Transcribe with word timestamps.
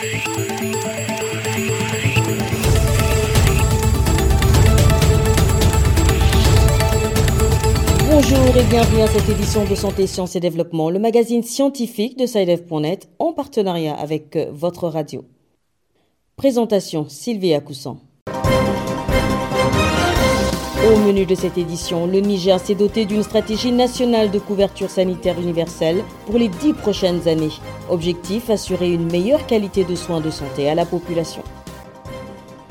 Bonjour 0.00 0.10
et 8.56 8.62
bienvenue 8.70 9.00
à 9.00 9.08
cette 9.08 9.28
édition 9.28 9.64
de 9.64 9.74
Santé, 9.74 10.06
Sciences 10.06 10.36
et 10.36 10.40
Développement, 10.40 10.90
le 10.90 11.00
magazine 11.00 11.42
scientifique 11.42 12.16
de 12.16 12.26
SciDev.net 12.26 13.08
en 13.18 13.32
partenariat 13.32 13.94
avec 13.94 14.38
votre 14.52 14.86
radio. 14.86 15.24
Présentation 16.36 17.08
Sylvie 17.08 17.54
Acoussan. 17.54 17.98
Au 20.86 20.96
menu 20.96 21.26
de 21.26 21.34
cette 21.34 21.58
édition, 21.58 22.06
le 22.06 22.20
Niger 22.20 22.60
s'est 22.60 22.76
doté 22.76 23.04
d'une 23.04 23.24
stratégie 23.24 23.72
nationale 23.72 24.30
de 24.30 24.38
couverture 24.38 24.88
sanitaire 24.90 25.38
universelle 25.40 26.04
pour 26.24 26.38
les 26.38 26.46
dix 26.48 26.72
prochaines 26.72 27.26
années. 27.26 27.50
Objectif 27.90 28.48
assurer 28.48 28.92
une 28.92 29.10
meilleure 29.10 29.44
qualité 29.46 29.82
de 29.82 29.96
soins 29.96 30.20
de 30.20 30.30
santé 30.30 30.68
à 30.70 30.76
la 30.76 30.86
population. 30.86 31.42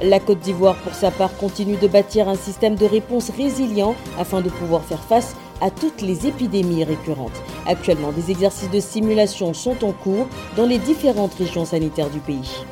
La 0.01 0.21
Côte 0.21 0.39
d'Ivoire, 0.39 0.77
pour 0.77 0.93
sa 0.93 1.11
part, 1.11 1.35
continue 1.35 1.75
de 1.75 1.87
bâtir 1.87 2.29
un 2.29 2.35
système 2.35 2.75
de 2.75 2.85
réponse 2.85 3.29
résilient 3.29 3.93
afin 4.17 4.39
de 4.39 4.49
pouvoir 4.49 4.83
faire 4.85 5.03
face 5.03 5.35
à 5.59 5.69
toutes 5.69 6.01
les 6.01 6.27
épidémies 6.27 6.85
récurrentes. 6.85 7.43
Actuellement, 7.65 8.13
des 8.13 8.31
exercices 8.31 8.71
de 8.71 8.79
simulation 8.79 9.53
sont 9.53 9.83
en 9.83 9.91
cours 9.91 10.27
dans 10.55 10.65
les 10.65 10.77
différentes 10.77 11.33
régions 11.33 11.65
sanitaires 11.65 12.09
du 12.09 12.19
pays. 12.19 12.63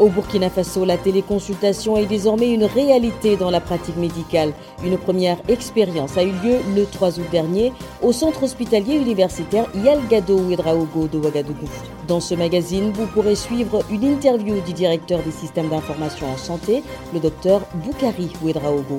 Au 0.00 0.08
Burkina 0.08 0.50
Faso, 0.50 0.84
la 0.84 0.96
téléconsultation 0.96 1.96
est 1.96 2.06
désormais 2.06 2.50
une 2.50 2.64
réalité 2.64 3.36
dans 3.36 3.50
la 3.50 3.60
pratique 3.60 3.96
médicale. 3.96 4.52
Une 4.84 4.98
première 4.98 5.38
expérience 5.48 6.16
a 6.16 6.24
eu 6.24 6.32
lieu 6.32 6.58
le 6.74 6.84
3 6.84 7.20
août 7.20 7.26
dernier 7.30 7.72
au 8.02 8.10
centre 8.10 8.42
hospitalier 8.42 8.96
universitaire 8.96 9.66
Yalgado 9.84 10.36
Ouedraogo 10.36 11.06
de 11.06 11.18
Ouagadougou. 11.18 11.68
Dans 12.08 12.18
ce 12.18 12.34
magazine, 12.34 12.90
vous 12.92 13.06
pourrez 13.06 13.36
suivre 13.36 13.84
une 13.88 14.02
interview 14.02 14.60
du 14.62 14.72
directeur 14.72 15.22
des 15.22 15.30
systèmes 15.30 15.68
d'information 15.68 16.26
en 16.26 16.38
santé, 16.38 16.82
le 17.12 17.20
docteur 17.20 17.60
Boukari 17.74 18.32
Ouedraogo. 18.42 18.98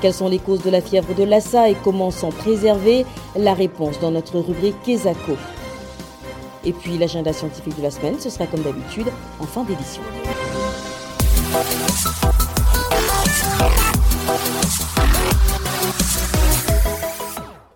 Quelles 0.00 0.12
sont 0.12 0.28
les 0.28 0.40
causes 0.40 0.62
de 0.62 0.70
la 0.70 0.80
fièvre 0.80 1.14
de 1.14 1.22
Lassa 1.22 1.70
et 1.70 1.76
comment 1.84 2.10
s'en 2.10 2.30
préserver? 2.30 3.06
La 3.36 3.54
réponse 3.54 4.00
dans 4.00 4.10
notre 4.10 4.40
rubrique 4.40 4.82
Kesako. 4.82 5.36
Et 6.64 6.72
puis 6.72 6.96
l'agenda 6.96 7.32
scientifique 7.32 7.76
de 7.76 7.82
la 7.82 7.90
semaine, 7.90 8.18
ce 8.20 8.30
sera 8.30 8.46
comme 8.46 8.62
d'habitude 8.62 9.08
en 9.40 9.44
fin 9.44 9.64
d'édition. 9.64 10.02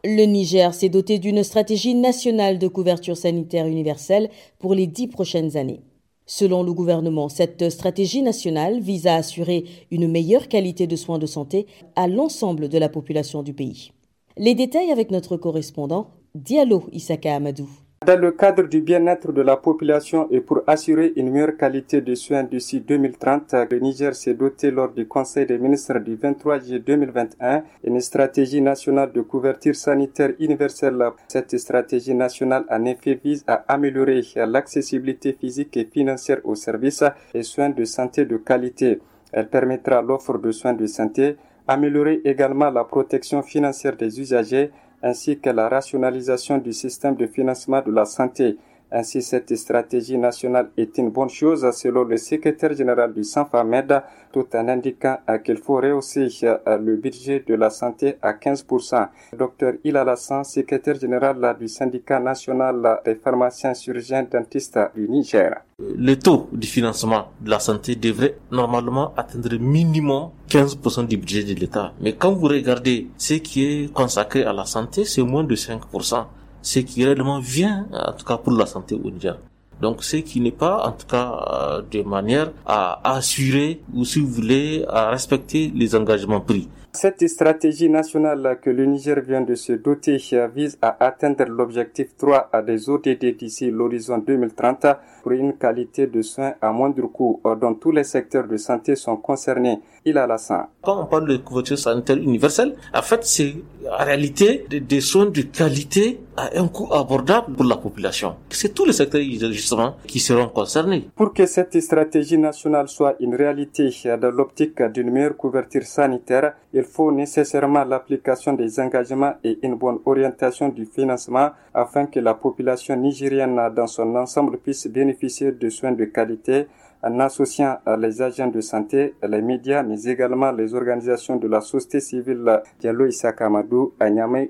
Le 0.05 0.23
Niger 0.25 0.73
s'est 0.73 0.89
doté 0.89 1.19
d'une 1.19 1.43
stratégie 1.43 1.95
nationale 1.97 2.59
de 2.61 2.69
couverture 2.69 3.17
sanitaire 3.17 3.67
universelle 3.67 4.31
pour 4.61 4.73
les 4.73 4.87
dix 4.87 5.09
prochaines 5.09 5.56
années. 5.56 5.83
Selon 6.27 6.62
le 6.62 6.73
gouvernement, 6.73 7.28
cette 7.28 7.71
stratégie 7.71 8.23
nationale 8.23 8.81
vise 8.81 9.06
à 9.09 9.17
assurer 9.17 9.65
une 9.91 10.09
meilleure 10.09 10.48
qualité 10.48 10.87
de 10.87 10.97
soins 10.97 11.19
de 11.19 11.27
santé 11.27 11.67
à 11.97 12.06
l'ensemble 12.09 12.69
de 12.69 12.78
la 12.78 12.89
population 12.89 13.43
du 13.43 13.53
pays. 13.53 13.91
Les 14.37 14.55
détails 14.55 14.91
avec 14.93 15.11
notre 15.11 15.37
correspondant, 15.37 16.11
Diallo 16.34 16.84
Isaka 16.93 17.34
Amadou. 17.34 17.69
Dans 18.05 18.21
le 18.21 18.31
cadre 18.33 18.65
du 18.65 18.83
bien-être 18.83 19.33
de 19.33 19.41
la 19.41 19.57
population 19.57 20.29
et 20.31 20.43
pour 20.43 20.61
assurer 20.67 21.15
une 21.17 21.31
meilleure 21.31 21.57
qualité 21.57 22.03
de 22.03 22.15
soins 22.15 22.43
d'ici 22.45 22.81
2030, 22.83 23.55
le 23.71 23.79
Niger 23.79 24.15
s'est 24.15 24.35
doté 24.35 24.71
lors 24.71 24.91
du 24.93 25.09
Conseil 25.09 25.47
des 25.47 25.57
ministres 25.57 25.99
du 26.01 26.15
23 26.15 26.59
juillet 26.59 26.79
2021 26.81 27.65
une 27.85 27.99
stratégie 28.03 28.61
nationale 28.61 29.13
de 29.13 29.23
couverture 29.23 29.75
sanitaire 29.75 30.33
universelle. 30.39 31.03
Cette 31.29 31.57
stratégie 31.59 32.15
nationale 32.15 32.67
en 32.71 32.85
effet 32.85 33.19
vise 33.25 33.43
à 33.47 33.65
améliorer 33.67 34.21
l'accessibilité 34.47 35.33
physique 35.33 35.75
et 35.79 35.87
financière 35.87 36.41
aux 36.45 36.55
services 36.55 37.03
et 37.33 37.43
soins 37.43 37.71
de 37.71 37.85
santé 37.87 38.27
de 38.27 38.37
qualité. 38.37 39.01
Elle 39.33 39.49
permettra 39.49 40.03
l'offre 40.03 40.37
de 40.37 40.51
soins 40.53 40.75
de 40.75 40.87
santé, 40.87 41.37
améliorer 41.67 42.21
également 42.27 42.71
la 42.71 42.85
protection 42.85 43.43
financière 43.43 43.97
des 43.97 44.21
usagers, 44.21 44.71
ainsi 45.03 45.39
que 45.39 45.51
la 45.51 45.69
rationalisation 45.69 46.59
du 46.59 46.73
système 46.73 47.17
de 47.17 47.27
financement 47.27 47.83
de 47.83 47.93
la 47.93 48.05
santé. 48.05 48.57
Ainsi, 48.93 49.21
cette 49.21 49.55
stratégie 49.57 50.17
nationale 50.17 50.71
est 50.77 50.97
une 50.99 51.11
bonne 51.11 51.29
chose 51.29 51.69
selon 51.73 52.05
le 52.05 52.17
secrétaire 52.17 52.73
général 52.75 53.13
du 53.13 53.25
SANFAMED, 53.25 54.03
tout 54.33 54.47
en 54.55 54.69
indiquant 54.69 55.19
qu'il 55.45 55.57
faut 55.59 55.77
rehausser 55.77 56.29
euh, 56.45 56.79
le 56.79 56.97
budget 56.97 57.43
de 57.47 57.55
la 57.55 57.71
santé 57.71 58.17
à 58.23 58.33
15%. 58.33 59.09
Docteur 59.37 59.73
Ilalassan, 59.83 60.45
secrétaire 60.45 60.95
général 61.01 61.57
du 61.59 61.67
syndicat 61.69 62.21
national 62.21 63.01
des 63.05 63.17
pharmaciens 63.17 63.75
chirurgiens 63.75 64.25
dentistes 64.31 64.79
du 64.95 65.09
Niger. 65.09 65.57
Le 65.79 66.15
taux 66.15 66.49
du 66.53 66.67
financement 66.67 67.27
de 67.41 67.51
la 67.51 67.59
santé 67.59 67.97
devrait 67.97 68.37
normalement 68.53 69.13
atteindre 69.17 69.57
minimum 69.59 70.31
15% 70.49 71.07
du 71.07 71.17
budget 71.17 71.43
de 71.43 71.55
l'État. 71.59 71.93
Mais 72.01 72.15
quand 72.15 72.33
vous 72.33 72.47
regardez 72.47 73.09
ce 73.19 73.35
qui 73.35 73.65
est 73.65 73.93
consacré 73.93 74.45
à 74.45 74.53
la 74.53 74.65
santé, 74.65 75.05
c'est 75.05 75.23
moins 75.23 75.45
de 75.45 75.55
5% 75.57 76.25
ce 76.66 76.81
qui 76.81 77.04
réellement 77.04 77.38
vient, 77.38 77.87
en 77.93 78.12
tout 78.12 78.25
cas 78.27 78.38
pour 78.38 78.53
la 78.53 78.66
santé 78.66 78.97
au 78.97 79.09
Niger. 79.09 79.38
Donc, 79.81 80.03
ce 80.03 80.16
qui 80.16 80.41
n'est 80.41 80.50
pas, 80.65 80.84
en 80.88 80.93
tout 80.93 81.06
cas, 81.06 81.28
euh, 81.31 81.82
de 81.88 82.03
manière 82.03 82.50
à 82.66 83.16
assurer 83.16 83.81
ou, 83.94 84.04
si 84.04 84.19
vous 84.19 84.27
voulez, 84.27 84.84
à 84.88 85.10
respecter 85.10 85.71
les 85.75 85.94
engagements 85.94 86.41
pris. 86.41 86.69
Cette 86.93 87.28
stratégie 87.28 87.88
nationale 87.91 88.59
que 88.60 88.71
le 88.71 88.84
Niger 88.87 89.21
vient 89.21 89.43
de 89.43 89.55
se 89.55 89.75
doter 89.75 90.16
vise 90.55 90.78
à 90.81 90.97
atteindre 91.05 91.44
l'objectif 91.44 92.16
3 92.16 92.49
à 92.50 92.62
des 92.62 92.88
ODD 92.88 93.37
d'ici 93.37 93.71
l'horizon 93.71 94.16
2030 94.19 94.87
pour 95.22 95.32
une 95.32 95.53
qualité 95.59 96.06
de 96.06 96.22
soins 96.22 96.55
à 96.62 96.72
moindre 96.72 97.06
coût 97.09 97.43
dont 97.60 97.75
tous 97.75 97.93
les 97.93 98.05
secteurs 98.05 98.49
de 98.49 98.56
santé 98.56 98.97
sont 98.97 99.19
concernés. 99.19 99.78
Il 100.09 100.17
a 100.19 100.27
la 100.28 100.39
sang. 100.39 100.67
Quand 100.83 101.03
on 101.03 101.06
parle 101.06 101.27
de 101.27 101.37
couverture 101.39 101.77
sanitaire 101.77 102.17
universelle, 102.17 102.77
en 102.94 103.03
fait, 103.03 103.25
c'est 103.25 103.56
en 103.91 104.05
réalité 104.05 104.65
des 104.71 105.00
soins 105.00 105.27
de 105.27 105.43
qualité 105.43 106.21
à 106.37 106.49
un 106.56 106.69
coût 106.69 106.89
abordable 106.93 107.53
pour 107.55 107.65
la 107.65 107.77
population. 107.77 108.37
C'est 108.50 108.72
tous 108.72 108.84
les 108.84 108.93
secteurs 108.93 109.21
justement 109.21 109.97
qui 110.06 110.21
seront 110.21 110.47
concernés. 110.49 111.09
Pour 111.17 111.34
que 111.34 111.44
cette 111.47 111.81
stratégie 111.81 112.39
nationale 112.39 112.87
soit 112.87 113.17
une 113.19 113.34
réalité 113.34 113.91
dans 114.21 114.31
l'optique 114.31 114.81
d'une 114.81 115.11
meilleure 115.11 115.37
couverture 115.37 115.83
sanitaire, 115.83 116.55
il 116.73 116.84
faut 116.84 117.11
nécessairement 117.11 117.83
l'application 117.83 118.53
des 118.53 118.78
engagements 118.78 119.34
et 119.43 119.59
une 119.62 119.75
bonne 119.75 119.99
orientation 120.06 120.69
du 120.69 120.87
financement 120.87 121.50
afin 121.75 122.06
que 122.06 122.21
la 122.21 122.34
population 122.34 122.94
nigérienne 122.94 123.59
dans 123.75 123.88
son 123.88 124.15
ensemble 124.15 124.59
puisse 124.59 124.87
bénéficier 124.87 125.50
de 125.50 125.69
soins 125.69 125.93
de 125.93 126.05
qualité 126.05 126.69
en 127.06 127.21
associant 127.21 127.77
les 128.00 128.21
agents 128.21 128.49
de 128.49 128.61
santé, 128.61 129.15
les 129.22 129.41
médias, 129.41 129.84
mais 129.84 130.03
également 130.05 130.50
les 130.50 130.75
organisations 130.75 131.37
de 131.37 131.47
la 131.47 131.61
société 131.61 132.00
civile 132.00 132.62
Diallo 132.81 133.06
Issa 133.06 133.33
Kamadou 133.33 133.93
à 134.00 134.06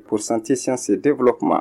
pour 0.06 0.21
Santé, 0.21 0.56
Sciences 0.56 0.89
et 0.89 0.97
Développement. 0.97 1.61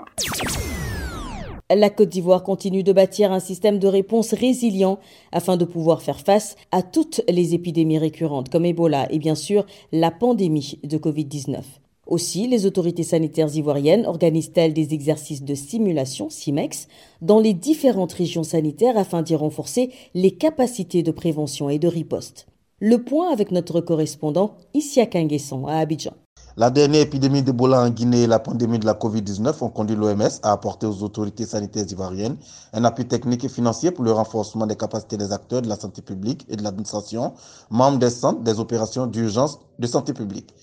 La 1.69 1.89
Côte 1.89 2.09
d'Ivoire 2.09 2.43
continue 2.43 2.83
de 2.83 2.93
bâtir 2.93 3.31
un 3.31 3.39
système 3.39 3.79
de 3.79 3.87
réponse 3.87 4.33
résilient 4.33 4.99
afin 5.31 5.57
de 5.57 5.65
pouvoir 5.65 6.01
faire 6.01 6.19
face 6.19 6.55
à 6.71 6.81
toutes 6.81 7.21
les 7.27 7.53
épidémies 7.55 7.97
récurrentes 7.97 8.49
comme 8.49 8.65
Ebola 8.65 9.11
et 9.11 9.19
bien 9.19 9.35
sûr 9.35 9.65
la 9.91 10.11
pandémie 10.11 10.79
de 10.83 10.97
Covid-19. 10.97 11.63
Aussi, 12.07 12.47
les 12.47 12.67
autorités 12.67 13.03
sanitaires 13.03 13.55
ivoiriennes 13.55 14.05
organisent-elles 14.05 14.73
des 14.73 14.93
exercices 14.93 15.43
de 15.43 15.55
simulation, 15.55 16.29
CIMEX, 16.29 16.87
dans 17.21 17.39
les 17.39 17.53
différentes 17.53 18.13
régions 18.13 18.43
sanitaires 18.43 18.97
afin 18.97 19.23
d'y 19.23 19.35
renforcer 19.35 19.91
les 20.13 20.31
capacités 20.31 21.01
de 21.01 21.11
prévention 21.11 21.69
et 21.69 21.79
de 21.79 21.87
riposte. 21.87 22.45
Le 22.79 23.03
point 23.03 23.31
avec 23.31 23.51
notre 23.51 23.81
correspondant 23.81 24.57
Issia 24.75 25.07
Nguesson 25.07 25.65
à 25.65 25.77
Abidjan. 25.77 26.13
La 26.57 26.69
dernière 26.69 27.01
épidémie 27.01 27.41
d'Ebola 27.41 27.81
en 27.81 27.89
Guinée 27.89 28.23
et 28.23 28.27
la 28.27 28.39
pandémie 28.39 28.79
de 28.79 28.85
la 28.85 28.93
COVID-19 28.93 29.63
ont 29.63 29.69
conduit 29.69 29.95
l'OMS 29.95 30.39
à 30.43 30.51
apporter 30.51 30.85
aux 30.85 31.03
autorités 31.03 31.45
sanitaires 31.45 31.85
ivoiriennes 31.89 32.37
un 32.71 32.85
appui 32.85 33.05
technique 33.05 33.43
et 33.43 33.49
financier 33.49 33.91
pour 33.91 34.05
le 34.05 34.11
renforcement 34.11 34.67
des 34.67 34.75
capacités 34.75 35.17
des 35.17 35.33
acteurs 35.33 35.61
de 35.61 35.67
la 35.67 35.75
santé 35.75 36.01
publique 36.01 36.45
et 36.47 36.55
de 36.55 36.63
l'administration, 36.63 37.33
membres 37.69 37.97
des 37.97 38.09
centres 38.09 38.41
des 38.41 38.59
opérations 38.59 39.07
d'urgence 39.07 39.59
de 39.79 39.87
santé 39.87 40.13
publique. 40.13 40.53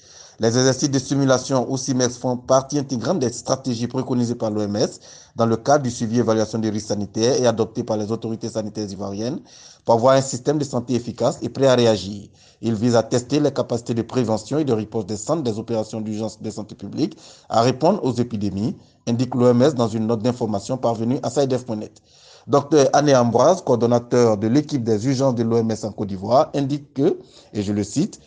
Les 0.41 0.49
exercices 0.49 0.91
de 0.91 0.99
simulation 0.99 1.71
ou 1.71 1.77
CIMEX 1.77 2.17
font 2.17 2.39
partie 2.39 2.79
intégrante 2.79 3.19
des 3.19 3.31
stratégies 3.31 3.87
préconisées 3.87 4.35
par 4.35 4.51
l'OMS 4.51 4.89
dans 5.37 5.45
le 5.45 5.57
cadre 5.57 5.85
du 5.85 5.91
suivi 5.91 6.17
et 6.17 6.21
évaluation 6.21 6.59
des 6.59 6.71
risques 6.71 6.89
sanitaires 6.89 7.41
et 7.41 7.47
adoptées 7.47 7.85
par 7.85 7.99
les 7.99 8.11
autorités 8.11 8.49
sanitaires 8.49 8.91
ivoiriennes 8.91 9.41
pour 9.85 9.95
avoir 9.95 10.15
un 10.15 10.23
système 10.23 10.59
de 10.59 10.65
santé 10.65 10.95
efficace 10.95 11.39
et 11.43 11.51
prêt 11.51 11.67
à 11.67 11.75
réagir. 11.75 12.29
Il 12.63 12.75
vise 12.75 12.97
à 12.97 13.03
tester 13.03 13.41
les 13.41 13.53
capacités 13.53 13.93
de 13.93 14.03
prévention 14.03 14.59
et 14.59 14.65
de 14.65 14.73
riposte 14.73 15.09
des 15.09 15.19
centres 15.19 15.43
des 15.43 15.59
opérations 15.59 16.01
d'urgence 16.01 16.41
de 16.41 16.51
santé 16.51 16.75
publique 16.75 17.19
à 17.51 17.61
répondre 17.61 18.03
aux 18.03 18.15
épidémies, 18.15 18.75
indique 19.07 19.35
l'OMS 19.35 19.75
dans 19.75 19.89
une 19.89 20.07
note 20.07 20.23
d'information 20.23 20.79
parvenue 20.79 21.19
à 21.23 21.29
SciDev.net. 21.29 22.01
Dr 22.47 22.89
Anne 22.93 23.15
Ambroise, 23.15 23.63
coordonnateur 23.63 24.39
de 24.39 24.49
l'équipe 24.49 24.83
des 24.83 25.07
urgences 25.07 25.35
de 25.35 25.43
l'OMS 25.43 25.73
en 25.83 25.93
Côte 25.93 26.09
d'Ivoire, 26.09 26.51
indique 26.55 26.95
que, 26.95 27.19
et 27.53 27.63
je 27.63 27.73
le 27.73 27.85
cite, 27.85 28.19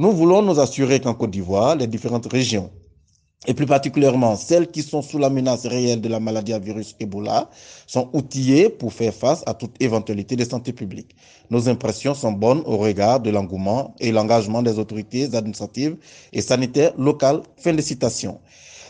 nous 0.00 0.12
voulons 0.12 0.40
nous 0.40 0.58
assurer 0.60 0.98
qu'en 0.98 1.12
Côte 1.12 1.30
d'Ivoire, 1.30 1.76
les 1.76 1.86
différentes 1.86 2.24
régions 2.32 2.70
et 3.46 3.52
plus 3.52 3.66
particulièrement 3.66 4.34
celles 4.34 4.68
qui 4.68 4.82
sont 4.82 5.02
sous 5.02 5.18
la 5.18 5.28
menace 5.28 5.66
réelle 5.66 6.00
de 6.00 6.08
la 6.08 6.20
maladie 6.20 6.54
à 6.54 6.58
virus 6.58 6.96
Ebola, 7.00 7.50
sont 7.86 8.08
outillées 8.14 8.70
pour 8.70 8.94
faire 8.94 9.12
face 9.12 9.42
à 9.46 9.52
toute 9.52 9.74
éventualité 9.78 10.36
de 10.36 10.44
santé 10.44 10.72
publique. 10.72 11.14
Nos 11.50 11.68
impressions 11.68 12.14
sont 12.14 12.32
bonnes 12.32 12.62
au 12.64 12.78
regard 12.78 13.20
de 13.20 13.28
l'engouement 13.28 13.94
et 14.00 14.10
l'engagement 14.10 14.62
des 14.62 14.78
autorités 14.78 15.34
administratives 15.34 15.98
et 16.32 16.40
sanitaires 16.40 16.92
locales. 16.96 17.42
Fin 17.58 17.74
de 17.74 17.82
citation. 17.82 18.40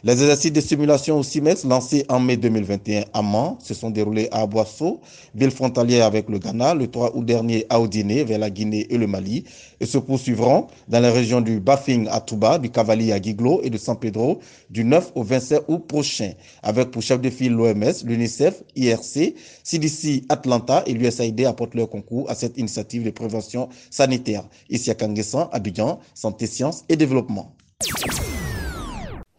Les 0.02 0.12
exercices 0.12 0.52
de 0.52 0.62
simulation 0.62 1.18
au 1.18 1.22
CIMEX 1.22 1.64
lancés 1.64 2.06
en 2.08 2.20
mai 2.20 2.38
2021 2.38 3.04
à 3.12 3.20
Mans 3.20 3.58
se 3.60 3.74
sont 3.74 3.90
déroulés 3.90 4.28
à 4.32 4.46
Boisseau, 4.46 5.02
ville 5.34 5.50
frontalière 5.50 6.06
avec 6.06 6.30
le 6.30 6.38
Ghana, 6.38 6.72
le 6.72 6.86
3 6.86 7.14
août 7.14 7.26
dernier 7.26 7.66
à 7.68 7.78
Odiné, 7.78 8.24
vers 8.24 8.38
la 8.38 8.48
Guinée 8.48 8.86
et 8.88 8.96
le 8.96 9.06
Mali, 9.06 9.44
et 9.78 9.84
se 9.84 9.98
poursuivront 9.98 10.68
dans 10.88 11.00
les 11.00 11.10
régions 11.10 11.42
du 11.42 11.60
Bafing 11.60 12.08
à 12.10 12.20
Touba, 12.22 12.58
du 12.58 12.70
Cavalier 12.70 13.12
à 13.12 13.20
Guiglo 13.20 13.60
et 13.62 13.68
de 13.68 13.76
San 13.76 13.94
Pedro 13.98 14.40
du 14.70 14.84
9 14.84 15.12
au 15.16 15.22
27 15.22 15.64
août 15.68 15.86
prochain, 15.86 16.32
avec 16.62 16.90
pour 16.90 17.02
chef 17.02 17.20
de 17.20 17.28
file 17.28 17.52
l'OMS, 17.52 17.92
l'UNICEF, 18.06 18.62
IRC, 18.76 19.34
CDC 19.62 20.22
Atlanta 20.30 20.82
et 20.86 20.94
l'USAID 20.94 21.44
apportent 21.44 21.74
leur 21.74 21.90
concours 21.90 22.30
à 22.30 22.34
cette 22.34 22.56
initiative 22.56 23.04
de 23.04 23.10
prévention 23.10 23.68
sanitaire. 23.90 24.44
Ici 24.70 24.90
à 24.90 24.94
Kanguessan, 24.94 25.50
Abidjan, 25.52 26.00
Santé, 26.14 26.46
Sciences 26.46 26.84
et 26.88 26.96
Développement. 26.96 27.54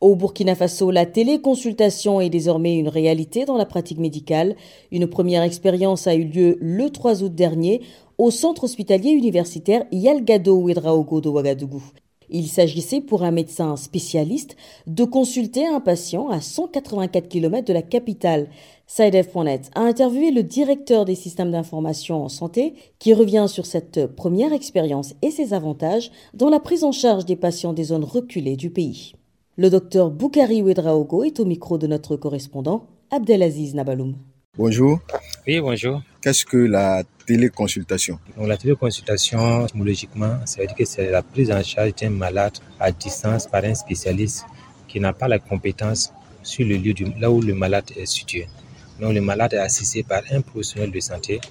Au 0.02 0.16
Burkina 0.16 0.56
Faso, 0.56 0.90
la 0.90 1.06
téléconsultation 1.06 2.22
est 2.22 2.32
désormais 2.32 2.76
une 2.76 2.88
réalité 2.88 3.46
dans 3.46 3.56
la 3.56 3.68
pratique 3.68 4.00
médicale. 4.00 4.56
Une 4.92 5.06
première 5.06 5.44
expérience 5.44 6.08
a 6.08 6.16
eu 6.16 6.24
lieu 6.24 6.58
le 6.60 6.90
3 6.90 7.22
août 7.22 7.36
dernier 7.36 7.82
au 8.18 8.32
centre 8.32 8.64
hospitalier 8.64 9.12
universitaire 9.12 9.86
Yalgado 9.92 10.56
Ouedraogo 10.56 11.22
de 11.22 11.30
Ouagadougou. 11.30 11.84
Il 12.32 12.48
s'agissait 12.48 13.02
pour 13.02 13.22
un 13.22 13.30
médecin 13.30 13.76
spécialiste 13.76 14.56
de 14.88 15.04
consulter 15.04 15.68
un 15.68 15.80
patient 15.80 16.30
à 16.30 16.42
184 16.42 17.30
km 17.30 17.68
de 17.68 17.74
la 17.74 17.84
capitale. 17.84 18.50
SideF.net 18.88 19.70
a 19.76 19.82
interviewé 19.82 20.32
le 20.32 20.42
directeur 20.42 21.06
des 21.06 21.14
systèmes 21.14 21.52
d'information 21.52 22.24
en 22.24 22.30
santé 22.30 22.74
qui 22.98 23.14
revient 23.14 23.46
sur 23.48 23.68
cette 23.68 24.08
première 24.08 24.52
expérience 24.52 25.14
et 25.22 25.30
ses 25.30 25.54
avantages 25.54 26.10
dans 26.34 26.50
la 26.50 26.60
prise 26.60 26.84
en 26.84 26.92
charge 26.92 27.26
des 27.26 27.36
patients 27.36 27.74
des 27.74 27.84
zones 27.84 28.04
reculées 28.04 28.56
du 28.56 28.72
pays. 28.72 29.14
Le 29.58 29.70
docteur 29.70 30.12
Boukari 30.12 30.62
Ouedraogo 30.62 31.26
est 31.26 31.42
au 31.42 31.46
micro 31.46 31.78
de 31.78 31.86
notre 31.86 32.16
correspondant 32.16 32.88
Abdelaziz 33.12 33.76
Nabaloum. 33.76 34.16
Bonjour. 34.58 35.02
Oui, 35.46 35.60
bonjour. 35.60 36.02
Qu'est-ce 36.22 36.46
que 36.46 36.56
la 36.56 37.04
téléconsultation? 37.28 38.18
Donc, 38.38 38.48
La 38.48 38.56
téléconsultation, 38.56 39.68
logiquement, 39.76 40.38
ça 40.46 40.62
veut 40.62 40.68
dire 40.68 40.76
que 40.78 40.86
c'est 40.86 41.12
la 41.12 41.22
prise 41.22 41.52
en 41.52 41.62
charge 41.64 41.96
d'un 41.96 42.12
malade 42.12 42.54
à 42.80 42.94
distance 42.94 43.46
par 43.46 43.66
un 43.66 43.76
spécialiste 43.76 44.46
qui 44.88 45.02
n'a 45.02 45.12
pas 45.12 45.28
la 45.28 45.40
compétence 45.40 46.14
sur 46.44 46.66
le 46.66 46.78
lieu 46.78 46.94
du, 46.94 47.08
là 47.20 47.30
où 47.30 47.42
le 47.42 47.54
malade 47.54 47.92
est 47.98 48.06
situé. 48.06 48.48
Donc 49.02 49.14
le 49.14 49.20
malade 49.20 49.54
est 49.54 49.58
assisté 49.58 50.04
par 50.04 50.22
un 50.32 50.40
professionnel 50.40 50.92
de 50.92 51.00
santé 51.02 51.42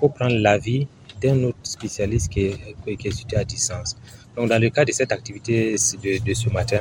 pour 0.00 0.12
prendre 0.12 0.34
l'avis 0.34 0.88
d'un 1.22 1.44
autre 1.44 1.58
spécialiste 1.62 2.32
qui 2.32 2.46
est, 2.46 2.96
qui 2.96 3.08
est 3.08 3.12
situé 3.12 3.36
à 3.36 3.44
distance. 3.44 3.96
Donc 4.36 4.48
dans 4.48 4.60
le 4.60 4.70
cas 4.70 4.84
de 4.84 4.92
cette 4.92 5.12
activité 5.12 5.72
de, 5.72 6.34
ce 6.34 6.48
matin, 6.50 6.80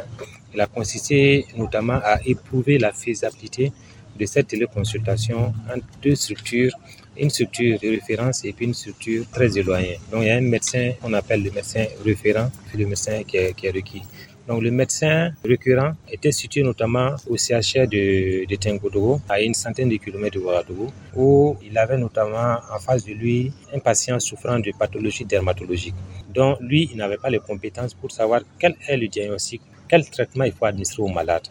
il 0.53 0.61
a 0.61 0.67
consisté 0.67 1.45
notamment 1.55 1.99
à 2.03 2.19
éprouver 2.25 2.77
la 2.77 2.91
faisabilité 2.91 3.71
de 4.19 4.25
cette 4.25 4.47
téléconsultation 4.47 5.53
entre 5.67 5.85
deux 6.01 6.15
structures, 6.15 6.71
une 7.17 7.29
structure 7.29 7.79
de 7.79 7.89
référence 7.89 8.43
et 8.45 8.53
puis 8.53 8.65
une 8.65 8.73
structure 8.73 9.25
très 9.31 9.57
éloignée. 9.57 9.99
Donc 10.11 10.21
il 10.23 10.27
y 10.27 10.31
a 10.31 10.35
un 10.35 10.41
médecin 10.41 10.91
qu'on 11.01 11.13
appelle 11.13 11.43
le 11.43 11.51
médecin 11.51 11.85
référent 12.03 12.51
et 12.73 12.77
le 12.77 12.85
médecin 12.87 13.23
qui 13.23 13.37
est 13.37 13.71
requis. 13.71 14.03
Donc 14.47 14.61
le 14.61 14.71
médecin 14.71 15.31
récurrent 15.45 15.93
était 16.11 16.31
situé 16.31 16.63
notamment 16.63 17.15
au 17.29 17.37
CHR 17.37 17.87
de, 17.87 18.45
de 18.45 18.55
Tengodogo, 18.55 19.21
à 19.29 19.41
une 19.41 19.53
centaine 19.53 19.89
de 19.89 19.95
kilomètres 19.95 20.37
de 20.37 20.43
Ouagadougou, 20.43 20.91
où 21.15 21.55
il 21.63 21.77
avait 21.77 21.97
notamment 21.97 22.57
en 22.73 22.79
face 22.79 23.05
de 23.05 23.13
lui 23.13 23.53
un 23.73 23.79
patient 23.79 24.19
souffrant 24.19 24.59
de 24.59 24.71
pathologie 24.77 25.23
dermatologique. 25.23 25.95
Donc 26.33 26.59
lui, 26.59 26.89
il 26.91 26.97
n'avait 26.97 27.17
pas 27.17 27.29
les 27.29 27.39
compétences 27.39 27.93
pour 27.93 28.11
savoir 28.11 28.41
quel 28.59 28.75
est 28.87 28.97
le 28.97 29.07
diagnostic 29.07 29.61
quel 29.93 30.09
traitement 30.09 30.45
il 30.45 30.51
faut 30.51 30.65
administrer 30.65 31.03
au 31.03 31.07
malade. 31.07 31.43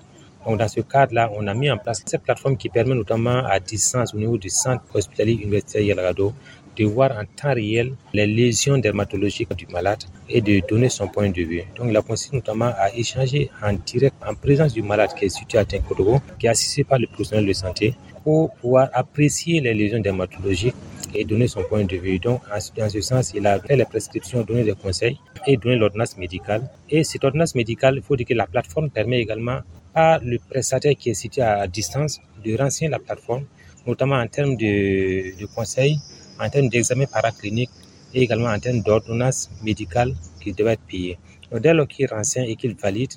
Donc, 0.44 0.58
dans 0.58 0.66
ce 0.66 0.80
cadre-là, 0.80 1.30
on 1.36 1.46
a 1.46 1.54
mis 1.54 1.70
en 1.70 1.78
place 1.78 2.02
cette 2.04 2.22
plateforme 2.22 2.56
qui 2.56 2.68
permet 2.68 2.96
notamment 2.96 3.44
à 3.46 3.60
distance 3.60 4.12
au 4.14 4.18
niveau 4.18 4.36
du 4.36 4.50
centre 4.50 4.82
hospitalier 4.92 5.34
universitaire 5.34 5.82
Yalgado 5.82 6.32
de 6.76 6.84
voir 6.84 7.12
en 7.12 7.24
temps 7.24 7.54
réel 7.54 7.92
les 8.12 8.26
lésions 8.26 8.78
dermatologiques 8.78 9.54
du 9.56 9.66
malade 9.66 10.02
et 10.28 10.40
de 10.40 10.60
donner 10.68 10.88
son 10.88 11.08
point 11.08 11.28
de 11.30 11.42
vue. 11.42 11.62
Donc, 11.76 11.86
il 11.90 11.96
a 11.96 12.02
consisté 12.02 12.36
notamment 12.36 12.72
à 12.76 12.90
échanger 12.94 13.50
en 13.62 13.72
direct 13.74 14.16
en 14.26 14.34
présence 14.34 14.72
du 14.72 14.82
malade 14.82 15.10
qui 15.18 15.26
est 15.26 15.28
situé 15.28 15.58
à 15.58 15.64
Tenkodogo, 15.64 16.20
qui 16.38 16.46
est 16.46 16.50
assisté 16.50 16.84
par 16.84 16.98
le 16.98 17.06
professionnel 17.06 17.46
de 17.46 17.52
santé 17.52 17.94
pour 18.24 18.54
pouvoir 18.54 18.88
apprécier 18.92 19.60
les 19.60 19.74
lésions 19.74 20.00
dermatologiques 20.00 20.74
et 21.14 21.24
donner 21.24 21.48
son 21.48 21.62
point 21.64 21.84
de 21.84 21.96
vue. 21.96 22.18
Donc, 22.18 22.40
dans 22.76 22.88
ce 22.88 23.00
sens, 23.00 23.32
il 23.34 23.46
a 23.46 23.60
fait 23.60 23.76
les 23.76 23.84
prescriptions, 23.84 24.42
donné 24.42 24.64
des 24.64 24.74
conseils 24.74 25.18
et 25.46 25.56
donné 25.56 25.76
l'ordonnance 25.76 26.16
médicale. 26.16 26.62
Et 26.88 27.04
cette 27.04 27.24
ordonnance 27.24 27.54
médicale, 27.54 27.96
il 27.96 28.02
faut 28.02 28.16
dire 28.16 28.26
que 28.26 28.34
la 28.34 28.46
plateforme 28.46 28.90
permet 28.90 29.20
également 29.20 29.60
à 29.94 30.18
le 30.22 30.38
prestataire 30.38 30.94
qui 30.98 31.10
est 31.10 31.14
situé 31.14 31.42
à 31.42 31.66
distance 31.66 32.20
de 32.44 32.56
renseigner 32.56 32.90
la 32.90 32.98
plateforme, 32.98 33.44
notamment 33.86 34.16
en 34.16 34.26
termes 34.26 34.56
de, 34.56 35.38
de 35.38 35.46
conseils, 35.46 35.98
en 36.38 36.48
termes 36.48 36.68
d'examen 36.68 37.06
paraclinique 37.06 37.70
et 38.14 38.22
également 38.22 38.48
en 38.48 38.58
termes 38.58 38.80
d'ordonnance 38.82 39.50
médicale 39.62 40.14
qui 40.40 40.52
devait 40.52 40.72
être 40.72 40.82
payée. 40.82 41.18
Donc, 41.50 41.62
dès 41.62 41.74
lors 41.74 41.88
qu'il 41.88 42.06
renseigne 42.06 42.48
et 42.48 42.56
qu'il 42.56 42.74
valide, 42.74 43.12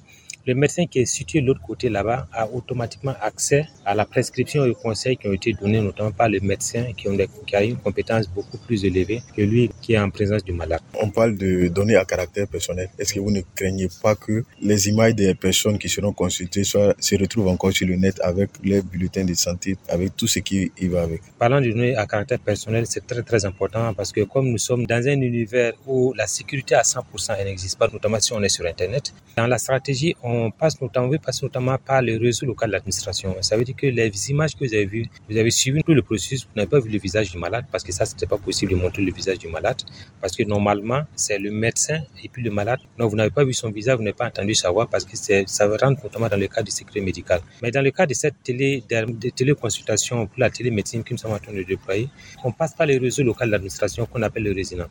le 0.46 0.54
médecin 0.54 0.86
qui 0.86 1.00
est 1.00 1.06
situé 1.06 1.42
de 1.42 1.48
l'autre 1.48 1.62
côté 1.62 1.90
là-bas 1.90 2.28
a 2.32 2.48
automatiquement 2.48 3.16
accès 3.20 3.66
à 3.84 3.96
la 3.96 4.06
prescription 4.06 4.64
et 4.64 4.70
aux 4.70 4.76
conseils 4.76 5.18
qui 5.18 5.28
ont 5.28 5.34
été 5.34 5.54
donnés 5.54 5.82
notamment 5.82 6.12
par 6.12 6.30
le 6.30 6.40
médecin 6.40 6.86
qui, 6.96 7.10
ont 7.10 7.16
des, 7.16 7.28
qui 7.48 7.56
a 7.56 7.64
une 7.64 7.78
compétence 7.78 8.28
beaucoup 8.30 8.58
plus 8.60 8.86
élevée 8.86 9.22
que 9.36 9.42
lui 9.42 9.72
qui 9.82 9.94
est 9.94 10.00
en 10.00 10.12
présence 10.12 10.44
du 10.44 10.54
malade. 10.54 10.82
On 11.02 11.10
parle 11.10 11.36
de 11.36 11.68
données 11.70 11.96
à 11.96 12.06
caractère 12.06 12.48
personnel. 12.48 12.90
Est-ce 13.00 13.14
que 13.14 13.20
vous 13.20 13.32
ne 13.32 13.42
craignez 13.56 13.88
pas 14.04 14.16
que 14.16 14.44
les 14.62 14.88
images 14.88 15.16
des 15.16 15.34
personnes 15.34 15.80
qui 15.80 15.90
seront 15.90 16.14
consultées 16.14 16.64
soient, 16.64 16.94
se 17.00 17.16
retrouvent 17.16 17.48
encore 17.48 17.72
sur 17.74 17.88
le 17.88 17.96
net 17.96 18.20
avec 18.22 18.52
les 18.64 18.82
bulletins 18.84 19.26
de 19.26 19.34
santé, 19.34 19.78
avec 19.90 20.16
tout 20.16 20.28
ce 20.28 20.40
qui 20.40 20.72
y 20.80 20.88
va 20.88 21.04
avec? 21.04 21.22
Parlant 21.40 21.60
de 21.60 21.72
données 21.72 21.96
à 21.96 22.06
caractère 22.06 22.40
personnel, 22.40 22.86
c'est 22.88 23.06
très 23.08 23.24
très 23.24 23.46
important 23.46 23.94
parce 23.96 24.12
que 24.12 24.22
comme 24.22 24.50
nous 24.50 24.60
sommes 24.60 24.86
dans 24.86 25.08
un 25.08 25.22
univers 25.22 25.74
où 25.88 26.14
la 26.14 26.28
sécurité 26.28 26.76
à 26.76 26.84
100% 26.84 27.36
elle 27.40 27.48
n'existe 27.48 27.80
pas, 27.80 27.88
notamment 27.88 28.20
si 28.20 28.32
on 28.34 28.44
est 28.44 28.50
sur 28.50 28.66
Internet, 28.68 29.12
dans 29.36 29.48
la 29.48 29.58
stratégie, 29.58 30.16
on 30.24 30.35
on 30.36 30.52
passe 30.52 30.80
notamment, 30.82 31.10
on 31.12 31.18
passe 31.18 31.42
notamment 31.42 31.78
par 31.78 32.02
le 32.02 32.18
réseau 32.18 32.46
local 32.46 32.72
d'administration. 32.72 33.36
Ça 33.42 33.58
veut 33.58 33.64
dire 33.64 33.76
que 33.76 33.88
les 33.88 34.32
images 34.32 34.56
que 34.56 34.66
vous 34.66 34.74
avez 34.74 34.86
vues, 34.86 35.08
vous 35.30 35.38
avez 35.38 35.52
suivi 35.52 35.84
tout 35.84 35.94
le 35.94 36.02
processus, 36.02 36.44
vous 36.44 36.56
n'avez 36.56 36.70
pas 36.70 36.80
vu 36.80 36.90
le 36.90 37.00
visage 37.00 37.32
du 37.32 37.38
malade 37.38 37.66
parce 37.72 37.84
que 37.84 37.92
ça, 37.92 38.06
c'était 38.06 38.26
pas 38.26 38.38
possible 38.38 38.72
de 38.72 38.78
montrer 38.78 39.01
le 39.04 39.12
visage 39.12 39.39
du 39.39 39.48
malade 39.48 39.77
parce 40.22 40.36
que 40.36 40.44
normalement, 40.44 41.01
c'est 41.15 41.39
le 41.39 41.51
médecin 41.51 42.00
et 42.24 42.30
puis 42.30 42.44
le 42.44 42.51
malade. 42.51 42.80
Donc, 42.98 43.10
vous 43.12 43.15
n'avez 43.18 43.32
pas 43.32 43.44
vu 43.44 43.54
son 43.54 43.70
visage, 43.72 43.98
vous 43.98 44.04
n'avez 44.04 44.13
pas 44.13 44.27
entendu 44.27 44.56
savoir 44.56 44.88
parce 44.88 45.06
que 45.06 45.15
ça 45.15 45.68
rentre 45.68 46.04
notamment 46.04 46.27
dans 46.27 46.38
le 46.38 46.48
cadre 46.48 46.65
du 46.65 46.72
secret 46.72 47.01
médical. 47.01 47.42
Mais 47.62 47.72
dans 47.72 47.82
le 47.82 47.92
cas 47.92 48.06
de 48.06 48.13
cette 48.13 48.42
télé, 48.44 48.84
de 48.89 49.30
téléconsultation 49.30 50.27
pour 50.27 50.39
la 50.39 50.50
télémédecine 50.50 51.04
que 51.04 51.13
nous 51.13 51.20
sommes 51.20 51.34
en 51.34 51.39
train 51.39 51.54
de 51.54 51.63
déployer, 51.63 52.10
on 52.44 52.51
passe 52.51 52.74
par 52.74 52.88
le 52.88 52.98
réseau 52.98 53.24
local 53.24 53.50
d'administration 53.50 54.06
qu'on 54.06 54.22
appelle 54.22 54.44
le 54.44 54.51
résident. 54.51 54.88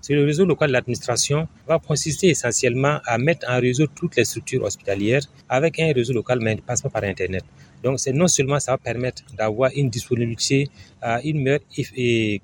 C'est 0.00 0.14
le 0.14 0.24
réseau 0.24 0.44
local 0.44 0.68
de 0.68 0.72
l'administration 0.72 1.48
va 1.66 1.78
consister 1.78 2.28
essentiellement 2.28 2.98
à 3.04 3.18
mettre 3.18 3.46
en 3.50 3.60
réseau 3.60 3.86
toutes 3.86 4.16
les 4.16 4.24
structures 4.24 4.62
hospitalières 4.64 5.22
avec 5.48 5.78
un 5.80 5.92
réseau 5.92 6.12
local, 6.12 6.38
mais 6.40 6.54
ne 6.54 6.60
passe 6.60 6.82
pas 6.82 6.88
par 6.88 7.04
Internet. 7.04 7.44
Donc, 7.82 8.00
c'est 8.00 8.12
non 8.12 8.26
seulement 8.26 8.58
ça 8.58 8.72
va 8.72 8.78
permettre 8.78 9.22
d'avoir 9.36 9.70
une 9.74 9.88
disponibilité, 9.88 10.68
euh, 11.04 11.18
une 11.24 11.40
meilleure 11.42 11.60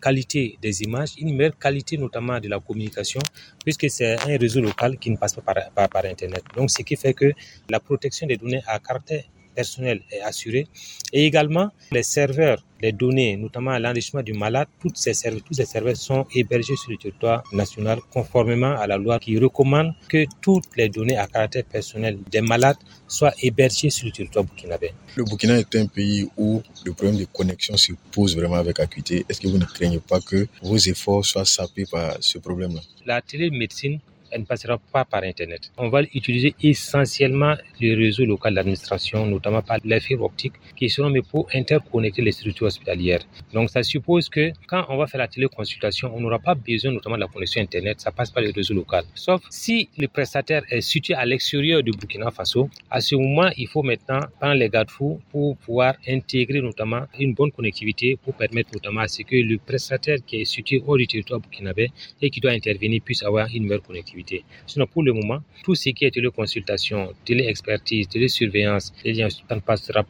qualité 0.00 0.58
des 0.62 0.82
images, 0.82 1.11
une 1.18 1.34
meilleure 1.34 1.58
qualité 1.58 1.96
notamment 1.99 2.38
de 2.38 2.49
la 2.49 2.61
communication, 2.61 3.20
puisque 3.64 3.90
c'est 3.90 4.14
un 4.14 4.37
réseau 4.38 4.61
local 4.61 4.96
qui 4.99 5.11
ne 5.11 5.16
passe 5.16 5.34
pas 5.34 5.42
par, 5.75 5.88
par, 5.88 6.04
Internet. 6.04 6.42
Donc, 6.56 6.70
ce 6.70 6.82
qui 6.82 6.94
fait 6.96 7.14
que 7.14 7.32
la 7.68 7.80
protection 7.80 8.26
des 8.26 8.37
données 8.37 8.62
à 8.66 8.78
caractère 8.78 9.25
personnel 9.54 10.02
est 10.11 10.20
assuré. 10.20 10.66
Et 11.12 11.26
également, 11.26 11.68
les 11.92 12.02
serveurs, 12.02 12.62
les 12.80 12.92
données, 12.92 13.37
notamment 13.37 13.78
l'enrichissement 13.78 14.23
du 14.23 14.32
malade, 14.32 14.68
toutes 14.80 14.96
ces 14.96 15.14
serveurs, 15.14 15.42
tous 15.42 15.54
ces 15.54 15.64
serveurs 15.64 15.96
sont 15.96 16.26
hébergés 16.34 16.76
sur 16.76 16.90
le 16.90 16.99
territoire 16.99 17.42
national 17.52 17.99
conformément 18.12 18.75
à 18.76 18.87
la 18.87 18.99
loi 18.99 19.18
qui 19.18 19.38
recommande 19.38 19.92
que 20.08 20.26
toutes 20.40 20.76
les 20.76 20.88
données 20.88 21.16
à 21.16 21.26
caractère 21.26 21.64
personnel 21.64 22.18
des 22.30 22.40
malades 22.40 22.76
soient 23.08 23.34
hébergées 23.40 23.90
sur 23.90 24.06
le 24.06 24.12
territoire 24.12 24.44
burkinabé. 24.44 24.92
Le 25.16 25.25
Burkina 25.25 25.58
est 25.58 25.75
un 25.76 25.87
pays 25.87 26.28
où 26.37 26.62
le 26.84 26.92
problème 26.92 27.18
de 27.18 27.26
connexion 27.26 27.76
se 27.76 27.92
pose 28.12 28.37
vraiment 28.37 28.56
avec 28.56 28.80
acuité. 28.80 29.25
Est-ce 29.28 29.40
que 29.40 29.49
vous 29.49 29.58
ne 29.58 29.64
craignez 29.64 30.00
pas 30.00 30.20
que 30.20 30.46
vos 30.62 30.76
efforts 30.76 31.25
soient 31.25 31.44
sapés 31.44 31.87
par 31.90 32.16
ce 32.20 32.38
problème-là? 32.38 32.80
La 33.06 33.23
télémédecine 33.23 34.00
elle 34.34 34.40
ne 34.40 34.46
passera 34.46 34.78
pas 34.92 35.04
par 35.04 35.22
Internet. 35.22 35.70
On 35.78 35.88
va 35.88 36.02
utiliser 36.02 36.54
essentiellement 36.62 37.54
le 37.80 37.94
réseau 37.96 38.24
local 38.24 38.54
d'administration, 38.54 39.24
notamment 39.26 39.62
par 39.62 39.78
la 39.84 40.00
fibre 40.00 40.24
optique, 40.24 40.54
qui 40.76 40.90
seront 40.90 41.08
mais 41.08 41.22
pour 41.22 41.48
interconnecter 41.54 42.22
les 42.22 42.32
structures 42.32 42.66
hospitalières. 42.66 43.20
Donc 43.52 43.70
ça 43.70 43.82
suppose 43.82 44.28
que 44.28 44.52
quand 44.66 44.84
on 44.88 44.96
va 44.96 45.06
faire 45.06 45.20
la 45.20 45.28
téléconsultation, 45.28 46.12
on 46.14 46.20
n'aura 46.20 46.40
pas 46.40 46.54
besoin 46.54 46.90
notamment 46.92 47.16
de 47.16 47.20
la 47.20 47.28
connexion 47.28 47.62
Internet, 47.62 48.00
ça 48.00 48.10
passe 48.10 48.30
par 48.30 48.42
le 48.42 48.50
réseau 48.50 48.74
local. 48.74 49.04
Sauf 49.14 49.40
si 49.50 49.88
le 49.96 50.08
prestataire 50.08 50.64
est 50.70 50.80
situé 50.80 51.14
à 51.14 51.24
l'extérieur 51.24 51.82
du 51.82 51.92
Burkina 51.92 52.30
Faso, 52.30 52.68
à 52.90 53.00
ce 53.00 53.14
moment, 53.14 53.50
il 53.56 53.68
faut 53.68 53.82
maintenant 53.82 54.20
prendre 54.40 54.54
les 54.54 54.68
garde-fous 54.68 55.20
pour 55.30 55.56
pouvoir 55.58 55.94
intégrer 56.08 56.60
notamment 56.60 57.02
une 57.20 57.34
bonne 57.34 57.52
connectivité 57.52 58.18
pour 58.22 58.34
permettre 58.34 58.70
notamment 58.72 59.02
à 59.02 59.08
ce 59.08 59.22
que 59.22 59.36
le 59.36 59.58
prestataire 59.58 60.18
qui 60.26 60.40
est 60.40 60.44
situé 60.44 60.82
hors 60.86 60.96
du 60.96 61.06
territoire 61.06 61.40
burkinabé 61.40 61.92
et 62.20 62.30
qui 62.30 62.40
doit 62.40 62.52
intervenir 62.52 63.00
puisse 63.04 63.22
avoir 63.22 63.46
une 63.54 63.64
meilleure 63.64 63.82
connectivité. 63.82 64.24
Sinon, 64.66 64.87
pour 64.87 65.02
le 65.02 65.12
moment, 65.12 65.38
tout 65.62 65.75
ce 65.75 65.90
qui 65.90 66.04
est 66.04 66.11
téléconsultation, 66.11 67.12
téléexpertise, 67.25 68.09
télésurveillance, 68.09 68.93
ça 69.02 69.54
ne 69.54 69.61
passera 69.61 70.04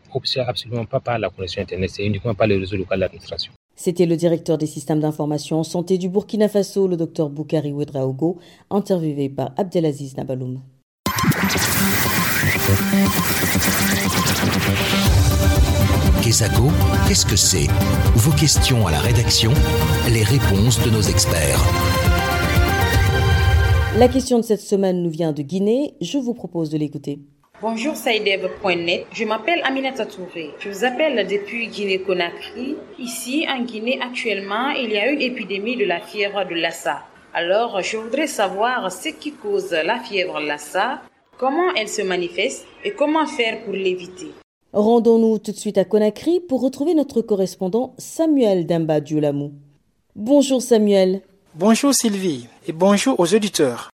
absolument 0.47 0.85
pas 0.85 1.01
par 1.01 1.19
la 1.19 1.31
connexion 1.31 1.63
Internet, 1.63 1.91
c'est 1.91 2.05
uniquement 2.05 2.35
par 2.35 2.47
le 2.47 2.59
réseau 2.59 2.77
local 2.77 3.01
d'administration. 3.01 3.53
C'était 3.77 4.07
le 4.07 4.17
directeur 4.17 4.57
des 4.57 4.67
systèmes 4.67 5.01
d'information 5.01 5.59
en 5.59 5.65
santé 5.65 5.99
du 5.99 6.09
Burkina 6.09 6.49
Faso, 6.49 6.87
le 6.87 6.97
docteur 6.97 7.29
Boukari 7.29 7.73
Ouedraogo, 7.73 8.39
interviewé 8.71 9.29
par 9.29 9.53
Abdelaziz 9.57 10.17
Nabaloum. 10.17 10.61
Qu'est-ce 16.23 17.27
que 17.27 17.37
c'est? 17.37 17.69
Vos 18.17 18.33
questions 18.33 18.87
à 18.87 18.91
la 18.91 19.01
rédaction, 19.01 19.53
les 20.09 20.23
réponses 20.25 20.83
de 20.83 20.91
nos 20.91 21.03
experts. 21.03 21.61
La 23.97 24.09
question 24.09 24.39
de 24.39 24.43
cette 24.43 24.61
semaine 24.61 25.05
nous 25.05 25.11
vient 25.11 25.33
de 25.33 25.43
Guinée. 25.43 25.95
Je 26.01 26.19
vous 26.19 26.35
propose 26.35 26.69
de 26.69 26.77
l'écouter. 26.77 27.21
Bonjour 27.63 27.95
Saïdev.net, 27.95 29.07
je 29.13 29.25
m'appelle 29.25 29.61
Aminata 29.63 30.05
Touré. 30.05 30.51
Je 30.59 30.69
vous 30.69 30.85
appelle 30.85 31.25
depuis 31.29 31.69
Guinée-Conakry. 31.69 32.75
Ici, 32.99 33.47
en 33.49 33.63
Guinée, 33.63 34.01
actuellement, 34.03 34.71
il 34.71 34.91
y 34.91 34.99
a 34.99 35.09
une 35.13 35.23
épidémie 35.23 35.77
de 35.77 35.85
la 35.85 36.01
fièvre 36.01 36.45
de 36.45 36.57
Lassa. 36.57 37.03
Alors, 37.33 37.83
je 37.83 37.97
voudrais 37.97 38.27
savoir 38.27 38.91
ce 38.91 39.11
qui 39.11 39.31
cause 39.31 39.71
la 39.71 40.01
fièvre 40.01 40.41
Lassa, 40.41 41.01
comment 41.39 41.73
elle 41.77 41.89
se 41.89 42.03
manifeste 42.03 42.67
et 42.85 42.91
comment 42.91 43.27
faire 43.27 43.63
pour 43.63 43.75
l'éviter. 43.75 44.33
Rendons-nous 44.73 45.39
tout 45.39 45.53
de 45.53 45.57
suite 45.57 45.79
à 45.79 45.85
Conakry 45.85 46.41
pour 46.41 46.63
retrouver 46.63 46.95
notre 46.95 47.23
correspondant 47.23 47.95
Samuel 47.99 48.67
Dimba 48.67 48.99
Diolamou. 48.99 49.53
Bonjour 50.17 50.61
Samuel. 50.61 51.23
Bonjour 51.55 51.95
Sylvie 51.95 52.49
et 52.67 52.73
bonjour 52.73 53.19
aux 53.21 53.35
auditeurs. 53.35 53.91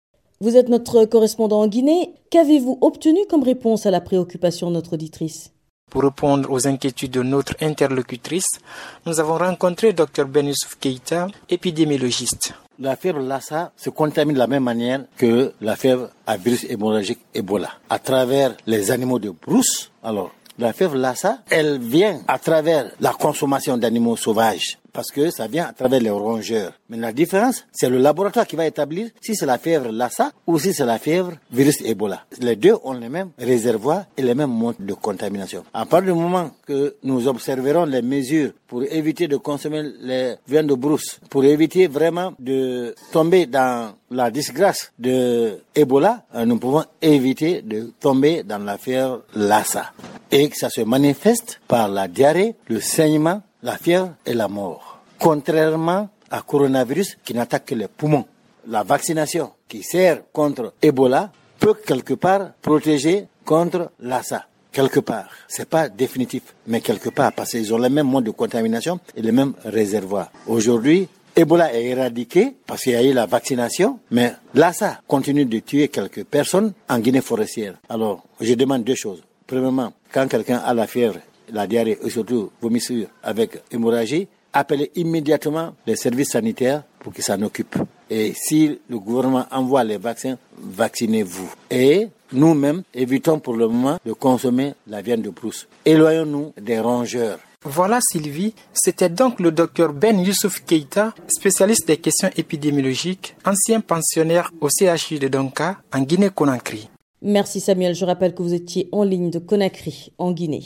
Vous 0.41 0.57
êtes 0.57 0.69
notre 0.69 1.05
correspondant 1.05 1.61
en 1.61 1.67
Guinée. 1.67 2.13
Qu'avez-vous 2.29 2.77
obtenu 2.81 3.19
comme 3.29 3.43
réponse 3.43 3.85
à 3.85 3.91
la 3.91 4.01
préoccupation 4.01 4.69
de 4.69 4.75
notre 4.75 4.93
auditrice? 4.93 5.51
Pour 5.91 6.01
répondre 6.01 6.51
aux 6.51 6.67
inquiétudes 6.67 7.11
de 7.11 7.23
notre 7.23 7.55
interlocutrice, 7.61 8.59
nous 9.05 9.19
avons 9.19 9.37
rencontré 9.37 9.93
Dr 9.93 10.25
Ben 10.25 10.51
Keita, 10.79 11.27
épidémiologiste. 11.49 12.53
La 12.79 12.97
fièvre 12.97 13.19
Lassa 13.19 13.71
se 13.77 13.89
contamine 13.89 14.33
de 14.33 14.39
la 14.39 14.47
même 14.47 14.63
manière 14.63 15.05
que 15.15 15.53
la 15.61 15.77
fièvre 15.77 16.09
à 16.27 16.35
virus 16.35 16.65
hémorragique 16.65 17.19
Ebola, 17.33 17.69
à 17.89 17.99
travers 17.99 18.57
les 18.65 18.91
animaux 18.91 19.19
de 19.19 19.29
brousse. 19.29 19.91
Alors, 20.03 20.31
la 20.57 20.73
fièvre 20.73 20.95
Lassa, 20.95 21.39
elle 21.49 21.79
vient 21.79 22.19
à 22.27 22.39
travers 22.39 22.91
la 22.99 23.13
consommation 23.13 23.77
d'animaux 23.77 24.17
sauvages 24.17 24.79
parce 24.95 25.11
que 25.11 25.29
ça 25.29 25.47
vient 25.47 25.65
à 25.67 25.73
travers 25.73 25.99
les 25.99 26.09
rongeurs. 26.09 26.71
Mais 26.89 26.97
la 26.97 27.11
différence, 27.11 27.65
c'est 27.73 27.89
le 27.89 27.97
laboratoire 27.97 28.47
qui 28.47 28.55
va 28.55 28.65
établir 28.65 29.09
si 29.21 29.35
c'est 29.35 29.45
la 29.45 29.57
fièvre 29.57 29.91
Lassa 29.91 30.31
ou 30.47 30.57
si 30.57 30.73
c'est 30.73 30.85
la 30.85 30.97
fièvre 30.97 31.33
virus 31.51 31.81
Ebola. 31.81 32.23
Les 32.39 32.55
deux 32.55 32.75
ont 32.83 32.93
les 32.93 33.09
mêmes 33.09 33.31
réservoirs 33.37 34.05
et 34.17 34.21
les 34.21 34.33
mêmes 34.33 34.51
modes 34.51 34.77
de 34.79 34.93
contamination. 34.93 35.65
À 35.73 35.85
partir 35.85 36.13
du 36.13 36.19
moment 36.19 36.51
que 36.65 36.95
nous 37.03 37.27
observerons 37.27 37.85
les 37.85 38.01
mesures 38.01 38.51
pour 38.67 38.83
éviter 38.83 39.27
de 39.27 39.35
consommer 39.37 39.83
les 40.01 40.35
viandes 40.47 40.67
de 40.67 40.75
brousse, 40.75 41.19
pour 41.29 41.43
éviter 41.43 41.87
vraiment 41.87 42.33
de 42.39 42.95
tomber 43.11 43.45
dans 43.45 43.93
la 44.11 44.31
disgrâce 44.31 44.91
de 44.97 45.59
Ebola, 45.75 46.23
euh, 46.35 46.45
nous 46.45 46.57
pouvons 46.57 46.85
éviter 47.01 47.61
de 47.61 47.91
tomber 47.99 48.43
dans 48.43 48.59
la 48.59 48.77
fièvre 48.77 49.23
Lassa. 49.35 49.91
Et 50.31 50.49
que 50.49 50.55
ça 50.55 50.69
se 50.69 50.81
manifeste 50.81 51.59
par 51.67 51.89
la 51.89 52.07
diarrhée, 52.07 52.55
le 52.67 52.79
saignement, 52.79 53.41
la 53.65 53.77
fièvre 53.77 54.13
et 54.25 54.33
la 54.33 54.47
mort. 54.47 54.99
Contrairement 55.19 56.07
à 56.29 56.41
coronavirus 56.41 57.17
qui 57.25 57.33
n'attaque 57.33 57.65
que 57.65 57.75
les 57.75 57.87
poumons. 57.87 58.25
La 58.67 58.83
vaccination 58.83 59.51
qui 59.67 59.81
sert 59.83 60.21
contre 60.31 60.73
Ebola 60.81 61.31
peut 61.59 61.73
quelque 61.85 62.13
part 62.13 62.51
protéger 62.61 63.25
contre 63.43 63.91
Lassa. 63.99 64.45
Quelque 64.71 64.99
part. 64.99 65.29
C'est 65.47 65.67
pas 65.69 65.89
définitif, 65.89 66.43
mais 66.67 66.81
quelque 66.81 67.09
part, 67.09 67.31
parce 67.31 67.51
qu'ils 67.51 67.73
ont 67.73 67.77
les 67.77 67.89
mêmes 67.89 68.07
modes 68.07 68.25
de 68.25 68.31
contamination 68.31 68.99
et 69.15 69.21
les 69.21 69.31
mêmes 69.31 69.53
réservoirs. 69.63 70.29
Aujourd'hui, 70.47 71.07
Ebola 71.35 71.73
est 71.73 71.85
éradiqué 71.85 72.55
parce 72.67 72.83
qu'il 72.83 72.91
y 72.91 72.95
a 72.95 73.03
eu 73.03 73.13
la 73.13 73.25
vaccination, 73.25 73.99
mais 74.11 74.33
Lassa 74.53 74.99
continue 75.07 75.45
de 75.45 75.59
tuer 75.59 75.87
quelques 75.87 76.23
personnes 76.23 76.73
en 76.89 76.99
Guinée 76.99 77.21
forestière. 77.21 77.75
Alors, 77.89 78.23
je 78.39 78.53
demande 78.53 78.83
deux 78.83 78.95
choses. 78.95 79.23
Premièrement, 79.47 79.93
quand 80.11 80.27
quelqu'un 80.27 80.57
a 80.57 80.73
la 80.73 80.87
fièvre, 80.87 81.19
la 81.51 81.67
diarrhée 81.67 81.97
et 82.03 82.09
surtout 82.09 82.51
vomissure 82.61 83.07
avec 83.23 83.61
hémorragie, 83.71 84.27
appelez 84.53 84.91
immédiatement 84.95 85.73
les 85.85 85.95
services 85.95 86.29
sanitaires 86.31 86.83
pour 86.99 87.13
qu'ils 87.13 87.23
s'en 87.23 87.41
occupent. 87.41 87.77
Et 88.09 88.33
si 88.35 88.79
le 88.89 88.99
gouvernement 88.99 89.45
envoie 89.51 89.83
les 89.83 89.97
vaccins, 89.97 90.37
vaccinez-vous. 90.57 91.51
Et 91.69 92.07
nous-mêmes, 92.31 92.83
évitons 92.93 93.39
pour 93.39 93.55
le 93.55 93.67
moment 93.67 93.97
de 94.05 94.13
consommer 94.13 94.73
la 94.87 95.01
viande 95.01 95.21
de 95.21 95.29
brousse. 95.29 95.67
Éloignons-nous 95.85 96.53
des 96.61 96.79
rongeurs. 96.79 97.39
Voilà 97.67 97.99
Sylvie, 97.99 98.53
c'était 98.73 99.09
donc 99.09 99.39
le 99.39 99.51
docteur 99.51 99.91
Ben 99.91 100.19
Youssouf 100.19 100.63
Keita, 100.65 101.15
spécialiste 101.27 101.87
des 101.87 101.97
questions 101.97 102.29
épidémiologiques, 102.37 103.35
ancien 103.43 103.81
pensionnaire 103.81 104.51
au 104.61 104.69
CHU 104.69 105.17
de 105.17 105.27
Donka 105.27 105.77
en 105.91 106.01
Guinée-Conakry. 106.01 106.89
Merci 107.23 107.59
Samuel, 107.59 107.95
je 107.95 108.05
rappelle 108.05 108.35
que 108.35 108.43
vous 108.43 108.53
étiez 108.53 108.87
en 108.91 109.03
ligne 109.03 109.31
de 109.31 109.39
Conakry, 109.39 110.11
en 110.19 110.31
Guinée. 110.31 110.63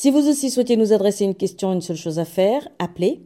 Si 0.00 0.10
vous 0.10 0.28
aussi 0.30 0.48
souhaitez 0.48 0.78
nous 0.78 0.94
adresser 0.94 1.26
une 1.26 1.34
question, 1.34 1.74
une 1.74 1.82
seule 1.82 1.98
chose 1.98 2.18
à 2.18 2.24
faire, 2.24 2.66
appelez, 2.78 3.20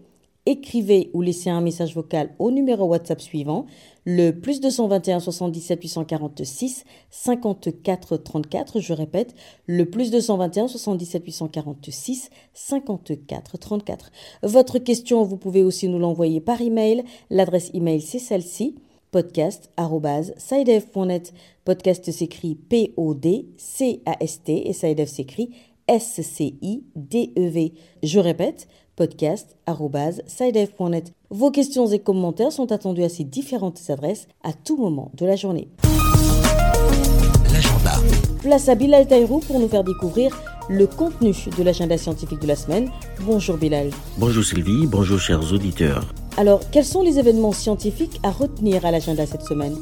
écrivez 0.44 1.08
ou 1.14 1.22
laissez 1.22 1.48
un 1.48 1.60
message 1.60 1.94
vocal 1.94 2.34
au 2.40 2.50
numéro 2.50 2.86
WhatsApp 2.86 3.20
suivant, 3.20 3.66
le 4.04 4.32
plus 4.32 4.60
221 4.60 5.20
77 5.20 5.80
846 5.80 6.82
54 7.10 8.16
34. 8.16 8.80
Je 8.80 8.92
répète, 8.92 9.36
le 9.68 9.88
plus 9.88 10.10
221 10.10 10.66
77 10.66 11.24
846 11.24 12.30
54 12.52 13.56
34. 13.56 14.10
Votre 14.42 14.80
question, 14.80 15.22
vous 15.22 15.36
pouvez 15.36 15.62
aussi 15.62 15.86
nous 15.86 16.00
l'envoyer 16.00 16.40
par 16.40 16.60
email. 16.60 17.04
L'adresse 17.30 17.70
email, 17.72 18.00
c'est 18.00 18.18
celle-ci 18.18 18.74
podcast.sidef.net. 19.12 21.32
Podcast 21.64 22.10
s'écrit 22.10 22.56
P-O-D-C-A-S-T 22.56 24.68
et 24.68 24.72
Sidef 24.72 25.08
s'écrit 25.08 25.50
S-C-I-D-E-V. 25.88 27.72
Je 28.02 28.18
répète, 28.18 28.68
podcast.sidef.net. 28.96 31.12
Vos 31.30 31.50
questions 31.50 31.86
et 31.88 31.98
commentaires 31.98 32.52
sont 32.52 32.72
attendus 32.72 33.02
à 33.02 33.08
ces 33.08 33.24
différentes 33.24 33.80
adresses 33.88 34.28
à 34.42 34.52
tout 34.52 34.76
moment 34.76 35.10
de 35.14 35.26
la 35.26 35.36
journée. 35.36 35.68
L'agenda. 37.52 37.92
Place 38.40 38.68
à 38.68 38.74
Bilal 38.74 39.06
Taïrou 39.06 39.40
pour 39.40 39.58
nous 39.58 39.68
faire 39.68 39.84
découvrir 39.84 40.36
le 40.68 40.86
contenu 40.86 41.34
de 41.56 41.62
l'agenda 41.62 41.98
scientifique 41.98 42.40
de 42.40 42.46
la 42.46 42.56
semaine. 42.56 42.90
Bonjour 43.20 43.56
Bilal. 43.56 43.90
Bonjour 44.18 44.44
Sylvie, 44.44 44.86
bonjour 44.86 45.18
chers 45.18 45.52
auditeurs. 45.52 46.14
Alors, 46.36 46.60
quels 46.70 46.84
sont 46.84 47.02
les 47.02 47.18
événements 47.18 47.52
scientifiques 47.52 48.18
à 48.22 48.30
retenir 48.30 48.84
à 48.84 48.90
l'agenda 48.90 49.26
cette 49.26 49.42
semaine? 49.42 49.76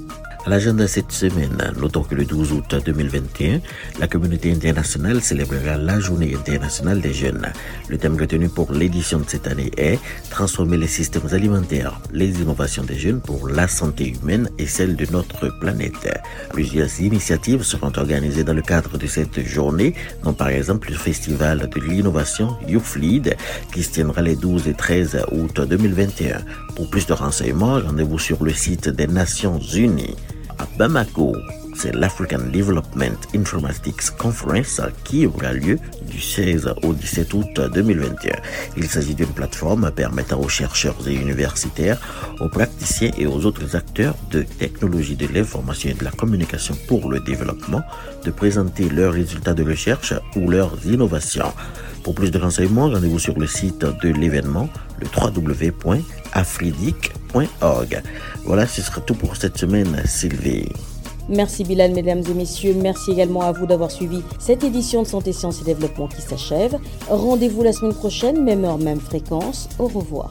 À 0.44 0.50
l'agenda 0.50 0.88
cette 0.88 1.12
semaine, 1.12 1.72
notons 1.78 2.02
que 2.02 2.16
le 2.16 2.24
12 2.24 2.52
août 2.52 2.74
2021, 2.84 3.60
la 4.00 4.08
communauté 4.08 4.50
internationale 4.50 5.20
célébrera 5.20 5.76
la 5.76 6.00
journée 6.00 6.34
internationale 6.34 7.00
des 7.00 7.12
jeunes. 7.12 7.46
Le 7.88 7.96
thème 7.96 8.18
retenu 8.18 8.48
pour 8.48 8.72
l'édition 8.72 9.20
de 9.20 9.24
cette 9.28 9.46
année 9.46 9.70
est 9.76 10.00
Transformer 10.30 10.76
les 10.76 10.88
systèmes 10.88 11.28
alimentaires, 11.32 12.00
les 12.12 12.40
innovations 12.40 12.82
des 12.82 12.98
jeunes 12.98 13.20
pour 13.20 13.48
la 13.48 13.68
santé 13.68 14.08
humaine 14.08 14.48
et 14.58 14.66
celle 14.66 14.96
de 14.96 15.06
notre 15.12 15.48
planète. 15.60 16.08
Plusieurs 16.50 17.00
initiatives 17.00 17.62
seront 17.62 17.92
organisées 17.96 18.44
dans 18.44 18.54
le 18.54 18.62
cadre 18.62 18.98
de 18.98 19.06
cette 19.06 19.46
journée, 19.46 19.94
dont 20.24 20.34
par 20.34 20.48
exemple 20.48 20.90
le 20.90 20.96
festival 20.96 21.68
de 21.68 21.80
l'innovation 21.80 22.56
YouFlead 22.66 23.36
qui 23.72 23.82
se 23.84 23.90
tiendra 23.90 24.22
les 24.22 24.34
12 24.34 24.66
et 24.68 24.74
13 24.74 25.18
août 25.30 25.60
2021. 25.60 26.40
Pour 26.74 26.90
plus 26.90 27.06
de 27.06 27.12
renseignements, 27.12 27.78
rendez-vous 27.78 28.18
sur 28.18 28.42
le 28.42 28.52
site 28.52 28.88
des 28.88 29.06
Nations 29.06 29.60
Unies. 29.60 30.16
À 30.62 30.68
Bamako. 30.78 31.34
c'est 31.74 31.94
l'African 31.94 32.38
Development 32.52 33.18
Informatics 33.34 34.10
Conference 34.16 34.80
qui 35.04 35.26
aura 35.26 35.52
lieu 35.52 35.78
du 36.08 36.20
16 36.20 36.74
au 36.82 36.92
17 36.92 37.34
août 37.34 37.60
2021. 37.74 38.36
Il 38.76 38.88
s'agit 38.88 39.14
d'une 39.14 39.26
plateforme 39.26 39.90
permettant 39.90 40.40
aux 40.40 40.48
chercheurs 40.48 40.96
et 41.06 41.14
universitaires, 41.14 41.98
aux 42.40 42.48
praticiens 42.48 43.10
et 43.18 43.26
aux 43.26 43.44
autres 43.46 43.74
acteurs 43.74 44.14
de 44.30 44.42
technologie 44.42 45.16
de 45.16 45.26
l'information 45.26 45.90
et 45.90 45.94
de 45.94 46.04
la 46.04 46.12
communication 46.12 46.76
pour 46.86 47.10
le 47.10 47.20
développement 47.20 47.82
de 48.24 48.30
présenter 48.30 48.88
leurs 48.88 49.14
résultats 49.14 49.54
de 49.54 49.64
recherche 49.64 50.14
ou 50.36 50.48
leurs 50.48 50.76
innovations. 50.86 51.52
Pour 52.04 52.14
plus 52.14 52.30
de 52.30 52.38
renseignements, 52.38 52.88
rendez-vous 52.90 53.18
sur 53.18 53.38
le 53.38 53.46
site 53.46 53.80
de 53.80 54.08
l'événement, 54.08 54.68
le 55.02 55.08
www.afridic.org. 55.16 58.02
Voilà, 58.44 58.66
ce 58.66 58.82
sera 58.82 59.00
tout 59.00 59.14
pour 59.14 59.36
cette 59.36 59.56
semaine, 59.58 60.02
Sylvie. 60.06 60.68
Merci 61.28 61.62
Bilal, 61.64 61.92
mesdames 61.92 62.22
et 62.28 62.34
messieurs. 62.34 62.74
Merci 62.74 63.12
également 63.12 63.42
à 63.42 63.52
vous 63.52 63.66
d'avoir 63.66 63.90
suivi 63.90 64.22
cette 64.38 64.64
édition 64.64 65.02
de 65.02 65.06
Santé, 65.06 65.32
Sciences 65.32 65.60
et 65.62 65.64
Développement 65.64 66.08
qui 66.08 66.20
s'achève. 66.20 66.76
Rendez-vous 67.08 67.62
la 67.62 67.72
semaine 67.72 67.94
prochaine, 67.94 68.42
même 68.42 68.64
heure, 68.64 68.78
même 68.78 69.00
fréquence. 69.00 69.68
Au 69.78 69.86
revoir. 69.86 70.30